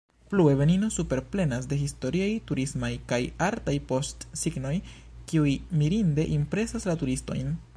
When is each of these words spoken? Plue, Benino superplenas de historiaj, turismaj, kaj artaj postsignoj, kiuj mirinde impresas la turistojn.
Plue, 0.29 0.55
Benino 0.55 0.87
superplenas 0.93 1.67
de 1.73 1.77
historiaj, 1.81 2.29
turismaj, 2.51 2.89
kaj 3.13 3.19
artaj 3.49 3.75
postsignoj, 3.91 4.73
kiuj 5.33 5.53
mirinde 5.83 6.27
impresas 6.39 6.89
la 6.93 6.97
turistojn. 7.05 7.55